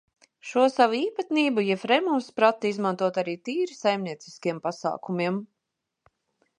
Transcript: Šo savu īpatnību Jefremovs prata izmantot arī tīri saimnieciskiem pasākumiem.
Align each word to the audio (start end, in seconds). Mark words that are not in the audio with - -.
Šo 0.51 0.61
savu 0.75 0.95
īpatnību 0.99 1.65
Jefremovs 1.67 2.31
prata 2.39 2.71
izmantot 2.71 3.21
arī 3.25 3.37
tīri 3.49 3.79
saimnieciskiem 3.83 4.67
pasākumiem. 4.69 5.43